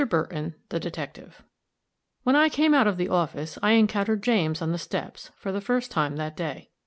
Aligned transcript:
BURTON, 0.09 0.55
THE 0.69 0.79
DETECTIVE. 0.79 1.43
When 2.23 2.35
I 2.35 2.49
came 2.49 2.73
out 2.73 2.87
of 2.87 2.97
the 2.97 3.07
office, 3.07 3.59
I 3.61 3.73
encountered 3.73 4.23
James 4.23 4.59
on 4.59 4.71
the 4.71 4.79
steps, 4.79 5.29
for 5.37 5.51
the 5.51 5.61
first 5.61 5.91
time 5.91 6.15
that 6.15 6.35
day. 6.35 6.71